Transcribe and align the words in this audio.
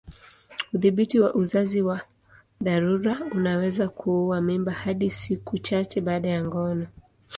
Udhibiti 0.73 1.19
wa 1.19 1.33
uzazi 1.33 1.81
wa 1.81 2.01
dharura 2.61 3.17
unaweza 3.35 3.87
kuua 3.89 4.41
mimba 4.41 4.71
hadi 4.71 5.09
siku 5.09 5.57
chache 5.57 6.01
baada 6.01 6.29
ya 6.29 6.45
ngono. 6.45 6.87